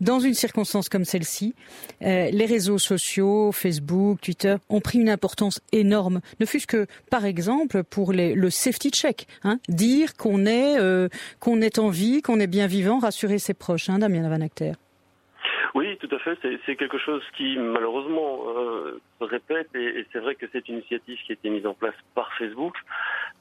dans 0.00 0.18
une 0.18 0.34
circonstance 0.34 0.88
comme 0.88 1.04
celle-ci, 1.04 1.54
euh, 2.02 2.30
les 2.32 2.46
réseaux 2.46 2.78
sociaux, 2.78 3.52
Facebook, 3.52 4.20
Twitter, 4.20 4.56
ont 4.68 4.80
pris 4.80 4.98
une 4.98 5.08
importance 5.08 5.60
énorme. 5.72 6.20
Ne 6.40 6.46
fût-ce 6.46 6.66
que, 6.66 6.86
par 7.10 7.24
exemple, 7.24 7.84
pour 7.84 8.12
le 8.12 8.50
safety 8.50 8.90
check, 8.90 9.26
hein, 9.44 9.58
dire 9.68 10.14
qu'on 10.16 10.46
est 10.46 10.78
euh, 10.78 11.08
qu'on 11.40 11.60
est 11.60 11.78
en 11.78 11.88
vie, 11.88 12.22
qu'on 12.22 12.40
est 12.40 12.46
bien 12.46 12.66
vivant, 12.66 12.98
rassurer 12.98 13.38
ses 13.38 13.54
proches, 13.54 13.88
hein, 13.88 13.98
Damien 13.98 14.28
Van 14.28 14.40
Acter. 14.40 14.72
Oui, 15.74 15.96
tout 15.98 16.08
à 16.14 16.18
fait. 16.18 16.36
C'est 16.66 16.76
quelque 16.76 16.98
chose 16.98 17.22
qui 17.36 17.56
malheureusement 17.56 18.40
euh, 18.48 19.00
se 19.20 19.24
répète 19.24 19.68
et, 19.74 20.04
c'est 20.12 20.18
vrai 20.18 20.34
que 20.34 20.46
c'est 20.52 20.68
une 20.68 20.76
initiative 20.76 21.18
qui 21.24 21.32
a 21.32 21.34
été 21.34 21.48
mise 21.48 21.66
en 21.66 21.74
place 21.74 21.94
par 22.14 22.32
Facebook. 22.34 22.74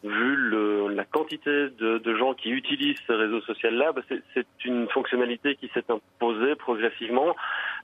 Vu 0.03 0.35
le, 0.35 0.87
la 0.87 1.03
quantité 1.03 1.49
de, 1.49 1.97
de, 1.97 2.15
gens 2.15 2.33
qui 2.33 2.51
utilisent 2.51 3.01
ce 3.05 3.11
réseau 3.11 3.41
social-là, 3.41 3.91
bah, 3.91 4.01
c'est 4.07 4.45
une 4.63 4.87
fonctionnalité 4.87 5.55
qui 5.55 5.69
s'est 5.73 5.83
imposée 5.89 6.55
progressivement 6.55 7.35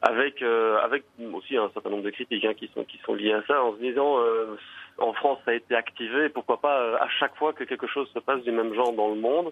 avec 0.02 0.42
euh, 0.42 0.78
avec 0.82 1.04
aussi 1.34 1.58
un 1.58 1.70
certain 1.74 1.90
nombre 1.90 2.04
de 2.04 2.12
critiques 2.12 2.46
hein, 2.46 2.54
qui 2.54 2.70
sont 2.74 2.86
qui 2.86 3.00
sont 3.00 3.16
liées 3.16 3.34
à 3.34 3.44
ça 3.48 3.62
en 3.62 3.74
se 3.74 3.80
disant 3.80 4.20
euh, 4.20 4.56
en 4.98 5.14
France, 5.14 5.40
ça 5.44 5.52
a 5.52 5.54
été 5.56 5.76
activé. 5.76 6.30
Pourquoi 6.30 6.62
pas 6.62 6.80
euh, 6.80 6.98
à 7.02 7.10
chaque 7.20 7.36
fois 7.36 7.54
que 7.54 7.64
quelque 7.64 7.88
chose 7.88 8.10
se 8.14 8.20
passe 8.20 8.42
du 8.44 8.52
même 8.52 8.74
genre 8.74 8.94
dans 8.94 9.10
le 9.10 9.16
monde. 9.16 9.52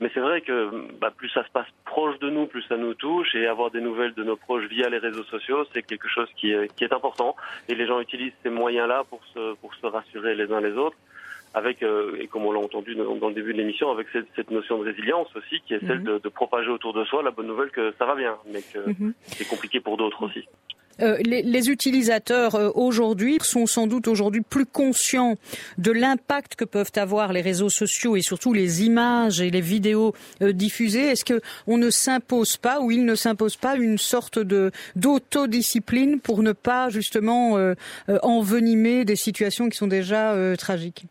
Mais 0.00 0.10
c'est 0.12 0.20
vrai 0.20 0.42
que 0.42 0.70
bah, 1.00 1.10
plus 1.16 1.30
ça 1.30 1.44
se 1.44 1.50
passe 1.50 1.66
proche 1.84 2.18
de 2.18 2.28
nous, 2.28 2.46
plus 2.46 2.62
ça 2.62 2.76
nous 2.76 2.94
touche. 2.94 3.34
Et 3.34 3.46
avoir 3.46 3.70
des 3.70 3.80
nouvelles 3.80 4.14
de 4.14 4.22
nos 4.22 4.36
proches 4.36 4.66
via 4.66 4.88
les 4.90 4.98
réseaux 4.98 5.24
sociaux, 5.24 5.64
c'est 5.72 5.82
quelque 5.82 6.08
chose 6.08 6.28
qui 6.36 6.52
est, 6.52 6.74
qui 6.74 6.84
est 6.84 6.92
important. 6.92 7.36
Et 7.68 7.74
les 7.74 7.86
gens 7.86 8.00
utilisent 8.00 8.34
ces 8.42 8.50
moyens-là 8.50 9.04
pour 9.08 9.24
se, 9.32 9.54
pour 9.54 9.74
se 9.74 9.86
rassurer 9.86 10.34
les 10.34 10.52
uns 10.52 10.60
les 10.60 10.72
autres 10.72 10.96
avec, 11.54 11.82
euh, 11.82 12.16
et 12.20 12.26
comme 12.26 12.46
on 12.46 12.52
l'a 12.52 12.60
entendu 12.60 12.94
dans, 12.94 13.28
le 13.28 13.34
début 13.34 13.52
de 13.52 13.58
l'émission, 13.58 13.90
avec 13.90 14.06
cette, 14.12 14.26
cette, 14.36 14.50
notion 14.50 14.78
de 14.78 14.84
résilience 14.84 15.28
aussi, 15.36 15.60
qui 15.66 15.74
est 15.74 15.80
celle 15.86 16.00
mhm. 16.00 16.04
de, 16.04 16.18
de, 16.18 16.28
propager 16.28 16.70
autour 16.70 16.92
de 16.92 17.04
soi 17.04 17.22
la 17.22 17.30
bonne 17.30 17.46
nouvelle 17.46 17.70
que 17.70 17.92
ça 17.98 18.06
va 18.06 18.14
bien, 18.14 18.36
mais 18.52 18.62
que 18.62 18.90
mhm. 18.90 19.14
c'est 19.24 19.48
compliqué 19.48 19.80
pour 19.80 19.96
d'autres 19.96 20.24
aussi. 20.24 20.46
Euh, 21.00 21.16
les, 21.24 21.42
les, 21.42 21.70
utilisateurs 21.70 22.54
euh, 22.54 22.70
aujourd'hui 22.74 23.38
sont 23.42 23.66
sans 23.66 23.86
doute 23.86 24.08
aujourd'hui 24.08 24.42
plus 24.42 24.66
conscients 24.66 25.36
de 25.78 25.90
l'impact 25.90 26.54
que 26.54 26.64
peuvent 26.64 26.92
avoir 26.96 27.32
les 27.32 27.40
réseaux 27.40 27.70
sociaux 27.70 28.14
et 28.14 28.20
surtout 28.20 28.52
les 28.52 28.84
images 28.84 29.40
et 29.40 29.50
les 29.50 29.60
vidéos 29.60 30.14
euh, 30.42 30.52
diffusées. 30.52 31.08
Est-ce 31.08 31.24
que 31.24 31.40
on 31.66 31.78
ne 31.78 31.88
s'impose 31.88 32.56
pas 32.58 32.80
ou 32.80 32.90
il 32.90 33.04
ne 33.04 33.14
s'impose 33.14 33.56
pas 33.56 33.76
une 33.76 33.98
sorte 33.98 34.38
de 34.38 34.70
d'autodiscipline 34.94 36.20
pour 36.20 36.42
ne 36.42 36.52
pas 36.52 36.90
justement 36.90 37.58
envenimer 38.22 39.04
des 39.04 39.16
situations 39.16 39.68
qui 39.68 39.76
sont 39.76 39.86
déjà 39.86 40.36
tragiques? 40.56 41.06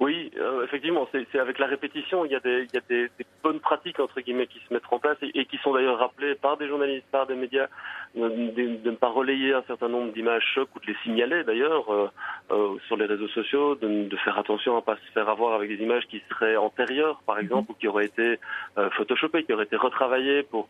Oui, 0.00 0.30
euh, 0.38 0.64
effectivement, 0.64 1.08
c'est 1.10 1.38
avec 1.40 1.58
la 1.58 1.66
répétition, 1.66 2.24
il 2.24 2.30
y 2.30 2.36
a, 2.36 2.40
des, 2.40 2.68
il 2.70 2.74
y 2.74 2.78
a 2.78 2.82
des, 2.88 3.10
des, 3.18 3.26
bonnes 3.42 3.58
pratiques 3.58 3.98
entre 3.98 4.20
guillemets 4.20 4.46
qui 4.46 4.60
se 4.60 4.72
mettent 4.72 4.84
en 4.92 5.00
place 5.00 5.16
et, 5.22 5.40
et 5.40 5.44
qui 5.46 5.58
sont 5.58 5.72
d'ailleurs 5.72 5.98
rappelées 5.98 6.36
par 6.36 6.56
des 6.56 6.68
journalistes, 6.68 7.06
par 7.10 7.26
des 7.26 7.34
médias, 7.34 7.66
de, 8.14 8.28
de, 8.28 8.90
ne 8.90 8.96
pas 8.96 9.08
relayer 9.08 9.54
un 9.54 9.62
certain 9.62 9.88
nombre 9.88 10.12
d'images 10.12 10.44
chocs 10.54 10.68
ou 10.76 10.80
de 10.80 10.86
les 10.86 10.96
signaler 11.02 11.42
d'ailleurs 11.42 11.92
euh, 11.92 12.10
euh, 12.52 12.76
sur 12.86 12.96
les 12.96 13.06
réseaux 13.06 13.28
sociaux, 13.28 13.74
de, 13.74 14.08
de, 14.08 14.16
faire 14.18 14.38
attention 14.38 14.76
à 14.76 14.82
pas 14.82 14.96
se 14.96 15.12
faire 15.12 15.28
avoir 15.28 15.54
avec 15.54 15.68
des 15.68 15.82
images 15.82 16.06
qui 16.06 16.22
seraient 16.28 16.56
antérieures, 16.56 17.20
par 17.26 17.40
exemple, 17.40 17.72
ou 17.72 17.74
qui 17.74 17.88
auraient 17.88 18.06
été 18.06 18.38
euh, 18.78 18.90
photoshopées, 18.90 19.42
qui 19.42 19.52
auraient 19.52 19.64
été 19.64 19.76
retravaillées 19.76 20.44
pour 20.44 20.68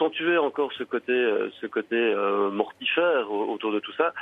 accentuer 0.00 0.38
encore 0.38 0.72
ce 0.72 0.84
côté, 0.84 1.12
euh, 1.12 1.50
ce 1.60 1.66
côté 1.66 1.96
euh, 1.96 2.50
mortifère 2.50 3.30
autour 3.30 3.72
de 3.72 3.80
tout 3.80 3.92
ça. 3.92 4.12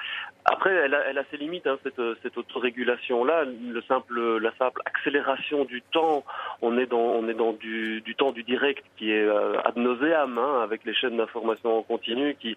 Après, 0.45 0.71
elle 0.71 0.95
a, 0.95 1.05
elle 1.09 1.19
a 1.19 1.25
ses 1.31 1.37
limites, 1.37 1.67
hein, 1.67 1.79
cette, 1.83 2.01
cette 2.23 2.37
autorégulation-là, 2.37 3.45
le 3.45 3.83
simple, 3.83 4.39
la 4.39 4.53
simple 4.57 4.81
accélération 4.85 5.65
du 5.65 5.83
temps. 5.83 6.25
On 6.61 6.77
est 6.79 6.87
dans, 6.87 6.99
on 6.99 7.29
est 7.29 7.35
dans 7.35 7.53
du, 7.53 8.01
du 8.01 8.15
temps 8.15 8.33
du 8.33 8.43
direct 8.43 8.85
qui 8.97 9.13
est 9.13 9.23
euh, 9.23 9.61
ad 9.65 9.77
nauseam, 9.77 10.39
hein, 10.39 10.61
avec 10.63 10.85
les 10.85 10.95
chaînes 10.95 11.17
d'information 11.17 11.79
en 11.79 11.83
continu 11.83 12.37
qui, 12.41 12.57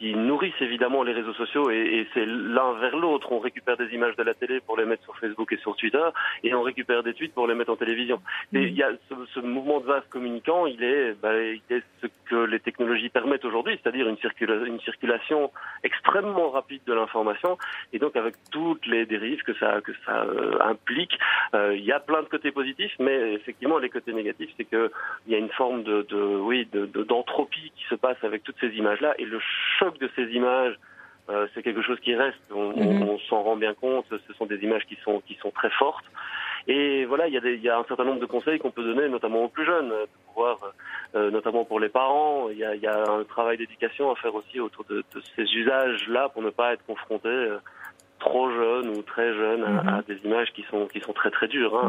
qui 0.00 0.14
nourrissent 0.14 0.60
évidemment 0.60 1.02
les 1.02 1.12
réseaux 1.12 1.34
sociaux 1.34 1.70
et, 1.70 1.76
et 1.76 2.08
c'est 2.14 2.24
l'un 2.24 2.72
vers 2.74 2.96
l'autre. 2.96 3.32
On 3.32 3.38
récupère 3.38 3.76
des 3.76 3.92
images 3.92 4.16
de 4.16 4.22
la 4.22 4.32
télé 4.34 4.60
pour 4.60 4.78
les 4.78 4.86
mettre 4.86 5.02
sur 5.04 5.16
Facebook 5.18 5.52
et 5.52 5.58
sur 5.58 5.76
Twitter 5.76 6.08
et 6.42 6.54
on 6.54 6.62
récupère 6.62 7.02
des 7.02 7.12
tweets 7.12 7.34
pour 7.34 7.46
les 7.46 7.54
mettre 7.54 7.70
en 7.70 7.76
télévision. 7.76 8.22
Et 8.54 8.62
il 8.62 8.74
y 8.74 8.82
a 8.82 8.90
ce, 9.08 9.14
ce 9.34 9.40
mouvement 9.40 9.80
de 9.80 9.86
vase 9.86 10.04
communicant, 10.08 10.64
il 10.66 10.82
est, 10.82 11.12
bah, 11.20 11.36
il 11.38 11.60
est 11.68 11.82
ce 12.00 12.06
que 12.30 12.36
les 12.36 12.60
technologies 12.60 13.10
permettent 13.10 13.44
aujourd'hui, 13.44 13.78
c'est-à-dire 13.82 14.08
une, 14.08 14.16
circula 14.18 14.54
une 14.64 14.80
circulation 14.80 15.50
extrêmement 15.82 16.50
rapide 16.50 16.82
de 16.86 16.94
l'information 16.94 17.58
et 17.92 17.98
donc 17.98 18.16
avec 18.16 18.36
toutes 18.50 18.86
les 18.86 19.04
dérives 19.04 19.42
que 19.42 19.52
ça, 19.54 19.80
que 19.82 19.92
ça 20.06 20.22
euh, 20.22 20.56
implique. 20.60 21.18
Euh, 21.54 21.74
il 21.76 21.84
y 21.84 21.92
a 21.92 22.00
plein 22.00 22.22
de 22.22 22.28
côtés 22.28 22.52
positifs, 22.52 22.94
mais 23.00 23.39
effectivement 23.40 23.78
les 23.78 23.90
côtés 23.90 24.12
négatifs, 24.12 24.50
c'est 24.56 24.64
que 24.64 24.90
il 25.26 25.32
y 25.32 25.34
a 25.34 25.38
une 25.38 25.50
forme 25.50 25.82
de, 25.82 26.02
de 26.08 26.16
oui, 26.16 26.68
d'entropie 27.08 27.70
de, 27.70 27.74
qui 27.76 27.84
se 27.88 27.94
passe 27.94 28.22
avec 28.22 28.42
toutes 28.42 28.58
ces 28.60 28.68
images-là 28.68 29.14
et 29.18 29.24
le 29.24 29.40
choc 29.78 29.98
de 29.98 30.10
ces 30.16 30.24
images 30.32 30.76
euh, 31.30 31.46
c'est 31.54 31.62
quelque 31.62 31.82
chose 31.82 32.00
qui 32.00 32.14
reste. 32.14 32.40
On, 32.50 32.72
on, 32.76 33.02
on 33.02 33.18
s'en 33.20 33.42
rend 33.42 33.56
bien 33.56 33.74
compte. 33.74 34.06
Ce 34.10 34.32
sont 34.34 34.46
des 34.46 34.56
images 34.64 34.84
qui 34.86 34.96
sont 35.04 35.20
qui 35.20 35.36
sont 35.36 35.50
très 35.50 35.70
fortes. 35.70 36.04
Et 36.66 37.04
voilà, 37.06 37.26
il 37.26 37.34
y, 37.34 37.36
a 37.36 37.40
des, 37.40 37.54
il 37.54 37.62
y 37.62 37.68
a 37.68 37.78
un 37.78 37.84
certain 37.84 38.04
nombre 38.04 38.20
de 38.20 38.26
conseils 38.26 38.58
qu'on 38.58 38.70
peut 38.70 38.84
donner, 38.84 39.08
notamment 39.08 39.44
aux 39.44 39.48
plus 39.48 39.64
jeunes, 39.64 39.92
pouvoir, 40.28 40.58
euh, 41.14 41.30
notamment 41.30 41.64
pour 41.64 41.80
les 41.80 41.88
parents. 41.88 42.48
Il 42.50 42.58
y 42.58 42.64
a, 42.64 42.74
il 42.74 42.82
y 42.82 42.86
a 42.86 43.10
un 43.10 43.24
travail 43.24 43.56
d'éducation 43.56 44.10
à 44.10 44.16
faire 44.16 44.34
aussi 44.34 44.60
autour 44.60 44.84
de, 44.84 45.02
de 45.14 45.20
ces 45.36 45.42
usages-là 45.42 46.28
pour 46.28 46.42
ne 46.42 46.50
pas 46.50 46.74
être 46.74 46.84
confronté 46.84 47.28
euh, 47.28 47.58
trop 48.18 48.50
jeune 48.50 48.88
ou 48.90 49.02
très 49.02 49.32
jeune 49.32 49.64
à, 49.64 49.70
mm-hmm. 49.70 49.98
à, 49.98 50.02
des 50.02 50.16
images 50.24 50.52
qui 50.52 50.62
sont 50.70 50.86
qui 50.86 51.00
sont 51.00 51.12
très 51.12 51.30
très 51.30 51.48
dures. 51.48 51.76
Hein. 51.78 51.88